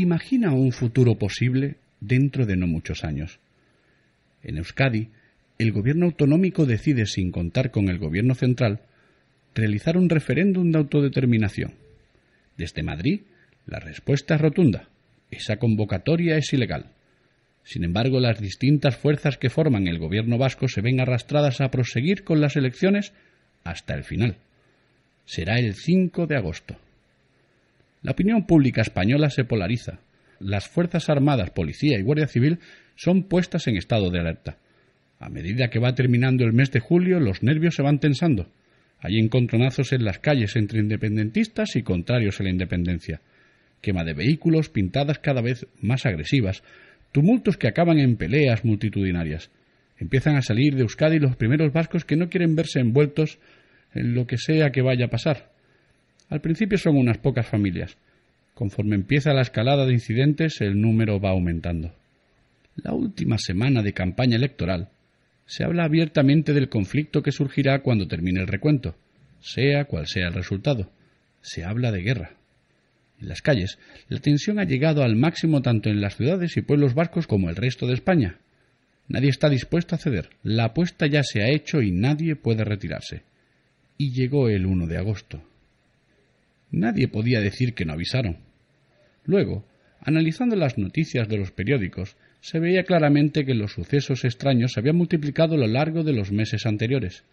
[0.00, 3.40] Imagina un futuro posible dentro de no muchos años.
[4.44, 5.08] En Euskadi,
[5.58, 8.82] el gobierno autonómico decide, sin contar con el gobierno central,
[9.56, 11.72] realizar un referéndum de autodeterminación.
[12.56, 13.22] Desde Madrid,
[13.66, 14.88] la respuesta es rotunda.
[15.32, 16.92] Esa convocatoria es ilegal.
[17.64, 22.22] Sin embargo, las distintas fuerzas que forman el gobierno vasco se ven arrastradas a proseguir
[22.22, 23.12] con las elecciones
[23.64, 24.36] hasta el final.
[25.24, 26.76] Será el 5 de agosto.
[28.02, 30.00] La opinión pública española se polariza.
[30.38, 32.58] Las Fuerzas Armadas, Policía y Guardia Civil
[32.94, 34.58] son puestas en estado de alerta.
[35.18, 38.48] A medida que va terminando el mes de julio, los nervios se van tensando.
[39.00, 43.20] Hay encontronazos en las calles entre independentistas y contrarios a la independencia.
[43.80, 46.62] Quema de vehículos, pintadas cada vez más agresivas,
[47.12, 49.50] tumultos que acaban en peleas multitudinarias.
[49.98, 53.38] Empiezan a salir de Euskadi los primeros vascos que no quieren verse envueltos
[53.94, 55.50] en lo que sea que vaya a pasar.
[56.28, 57.96] Al principio son unas pocas familias.
[58.54, 61.92] Conforme empieza la escalada de incidentes, el número va aumentando.
[62.76, 64.88] La última semana de campaña electoral
[65.46, 68.96] se habla abiertamente del conflicto que surgirá cuando termine el recuento,
[69.40, 70.90] sea cual sea el resultado.
[71.40, 72.32] Se habla de guerra.
[73.20, 76.94] En las calles, la tensión ha llegado al máximo tanto en las ciudades y pueblos
[76.94, 78.38] vascos como el resto de España.
[79.08, 80.28] Nadie está dispuesto a ceder.
[80.42, 83.22] La apuesta ya se ha hecho y nadie puede retirarse.
[83.96, 85.42] Y llegó el 1 de agosto.
[86.70, 88.38] Nadie podía decir que no avisaron.
[89.24, 89.64] Luego,
[90.00, 94.96] analizando las noticias de los periódicos, se veía claramente que los sucesos extraños se habían
[94.96, 97.24] multiplicado a lo largo de los meses anteriores.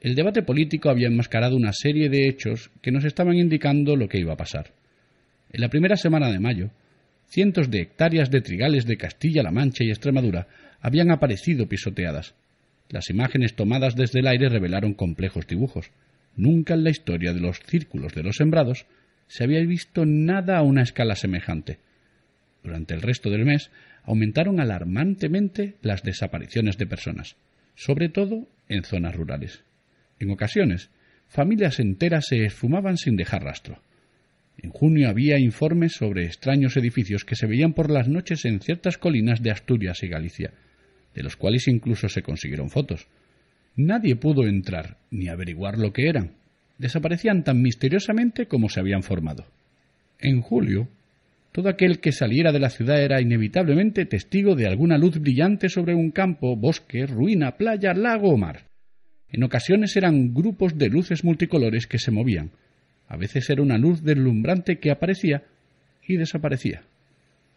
[0.00, 4.18] El debate político había enmascarado una serie de hechos que nos estaban indicando lo que
[4.18, 4.72] iba a pasar.
[5.52, 6.70] En la primera semana de mayo,
[7.26, 10.46] cientos de hectáreas de trigales de Castilla-La Mancha y Extremadura
[10.80, 12.34] habían aparecido pisoteadas.
[12.88, 15.90] Las imágenes tomadas desde el aire revelaron complejos dibujos.
[16.36, 18.86] Nunca en la historia de los círculos de los sembrados
[19.26, 21.78] se había visto nada a una escala semejante.
[22.62, 23.70] Durante el resto del mes
[24.04, 27.36] aumentaron alarmantemente las desapariciones de personas,
[27.74, 29.64] sobre todo en zonas rurales.
[30.18, 30.90] En ocasiones,
[31.28, 33.82] familias enteras se esfumaban sin dejar rastro.
[34.58, 38.98] En junio había informes sobre extraños edificios que se veían por las noches en ciertas
[38.98, 40.52] colinas de Asturias y Galicia,
[41.14, 43.06] de los cuales incluso se consiguieron fotos.
[43.82, 46.32] Nadie pudo entrar ni averiguar lo que eran.
[46.76, 49.46] Desaparecían tan misteriosamente como se habían formado.
[50.18, 50.88] En julio,
[51.50, 55.94] todo aquel que saliera de la ciudad era inevitablemente testigo de alguna luz brillante sobre
[55.94, 58.66] un campo, bosque, ruina, playa, lago o mar.
[59.30, 62.50] En ocasiones eran grupos de luces multicolores que se movían.
[63.08, 65.44] A veces era una luz deslumbrante que aparecía
[66.06, 66.82] y desaparecía.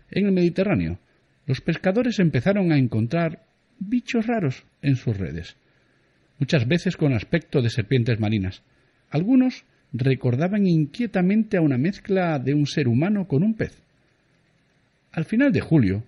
[0.09, 0.99] En el Mediterráneo,
[1.47, 3.43] los pescadores empezaron a encontrar
[3.77, 5.57] bichos raros en sus redes
[6.43, 8.63] muchas veces con aspecto de serpientes marinas.
[9.09, 13.81] Algunos recordaban inquietamente a una mezcla de un ser humano con un pez.
[15.13, 16.03] Al final de julio,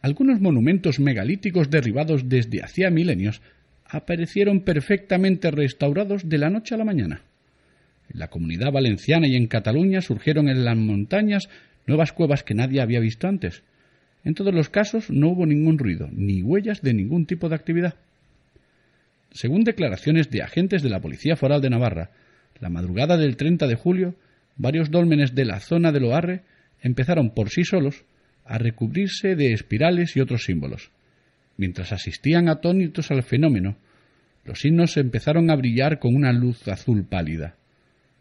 [0.00, 3.42] algunos monumentos megalíticos derribados desde hacía milenios
[3.84, 7.22] aparecieron perfectamente restaurados de la noche a la mañana.
[8.08, 11.48] En la comunidad valenciana y en Cataluña surgieron en las montañas
[11.88, 13.64] nuevas cuevas que nadie había visto antes.
[14.22, 17.96] En todos los casos no hubo ningún ruido, ni huellas de ningún tipo de actividad.
[19.32, 22.10] Según declaraciones de agentes de la Policía Foral de Navarra,
[22.60, 24.14] la madrugada del 30 de julio,
[24.56, 26.42] varios dólmenes de la zona de Loarre
[26.82, 28.04] empezaron por sí solos
[28.44, 30.90] a recubrirse de espirales y otros símbolos.
[31.56, 33.76] Mientras asistían atónitos al fenómeno,
[34.44, 37.56] los signos empezaron a brillar con una luz azul pálida.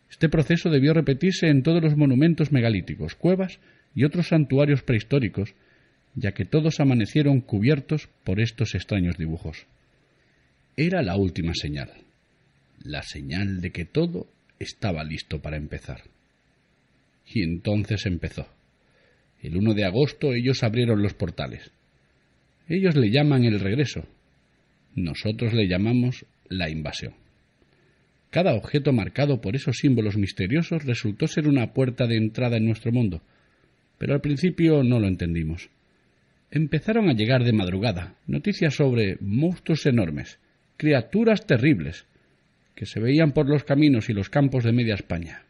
[0.09, 3.59] Este proceso debió repetirse en todos los monumentos megalíticos, cuevas
[3.95, 5.55] y otros santuarios prehistóricos,
[6.15, 9.65] ya que todos amanecieron cubiertos por estos extraños dibujos.
[10.77, 11.91] Era la última señal.
[12.83, 14.27] la señal de que todo
[14.57, 16.01] estaba listo para empezar.
[17.27, 18.47] Y entonces empezó.
[19.41, 21.71] El 1 de agosto ellos abrieron los portales.
[22.67, 24.05] Ellos le llaman el regreso.
[24.95, 27.13] Nosotros le llamamos la invasión.
[28.31, 32.91] Cada objeto marcado por esos símbolos misteriosos resultó ser una puerta de entrada en nuestro
[32.91, 33.21] mundo,
[33.97, 35.69] pero al principio no lo entendimos.
[36.49, 40.39] Empezaron a llegar de madrugada noticias sobre monstruos enormes,
[40.81, 42.05] criaturas terribles,
[42.73, 45.43] que se veían por los caminos y los campos de media España.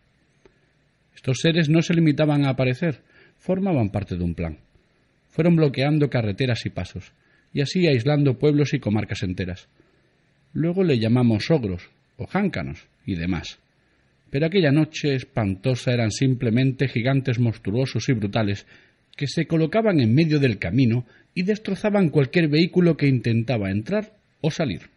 [1.15, 2.99] Estos seres no se limitaban a aparecer,
[3.37, 4.57] formaban parte de un plan.
[5.29, 7.13] Fueron bloqueando carreteras y pasos,
[7.53, 9.69] y así aislando pueblos y comarcas enteras.
[10.51, 13.57] Luego le llamamos ogros, o jáncanos, y demás.
[14.31, 18.65] Pero aquella noche espantosa eran simplemente gigantes monstruosos y brutales
[19.15, 24.11] que se colocaban en medio del camino y destrozaban cualquier vehículo que intentaba entrar
[24.41, 24.90] o salir.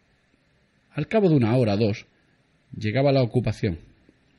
[0.95, 2.05] Al cabo de una hora o dos,
[2.73, 3.79] llegaba la ocupación,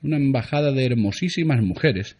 [0.02, 2.16] una embajada de hermosísimas mujeres.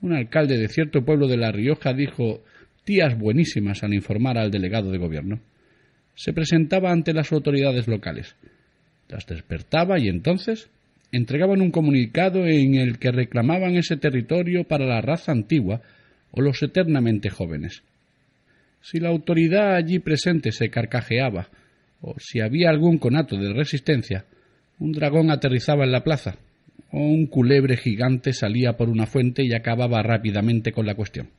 [0.00, 2.44] Un alcalde de cierto pueblo de La Rioja dijo
[2.84, 5.40] tías buenísimas al informar al delegado de gobierno.
[6.14, 8.36] Se presentaba ante las autoridades locales.
[9.08, 10.70] Las despertaba y entonces
[11.10, 15.82] entregaban un comunicado en el que reclamaban ese territorio para la raza antigua
[16.30, 17.82] o los eternamente jóvenes.
[18.80, 21.48] Si la autoridad allí presente se carcajeaba,
[22.06, 24.26] o si había algún conato de resistencia,
[24.78, 26.36] un dragón aterrizaba en la plaza,
[26.92, 31.30] o un culebre gigante salía por una fuente y acababa rápidamente con la cuestión.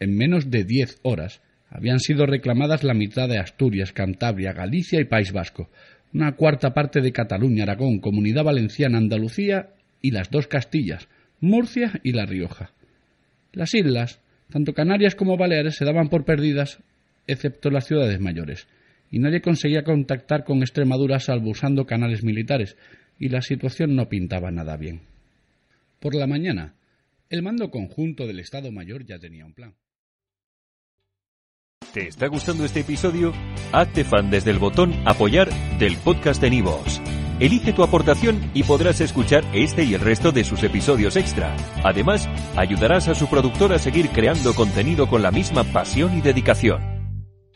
[0.00, 1.40] En menos de diez horas
[1.70, 5.70] habían sido reclamadas la mitad de Asturias, Cantabria, Galicia y País Vasco,
[6.12, 9.70] una cuarta parte de Cataluña, Aragón, Comunidad Valenciana, Andalucía
[10.02, 11.08] y las dos Castillas,
[11.40, 12.72] Murcia y La Rioja.
[13.52, 14.20] Las islas,
[14.50, 16.80] tanto Canarias como Baleares, se daban por perdidas,
[17.28, 18.66] excepto las ciudades mayores,
[19.10, 22.76] y nadie conseguía contactar con Extremadura salvo usando canales militares,
[23.18, 25.00] y la situación no pintaba nada bien.
[26.00, 26.74] Por la mañana,
[27.30, 29.74] el mando conjunto del Estado Mayor ya tenía un plan.
[31.92, 33.32] ¿Te está gustando este episodio?
[33.72, 37.00] Hazte fan desde el botón Apoyar del podcast de Nivos.
[37.40, 41.56] Elige tu aportación y podrás escuchar este y el resto de sus episodios extra.
[41.84, 46.97] Además, ayudarás a su productor a seguir creando contenido con la misma pasión y dedicación.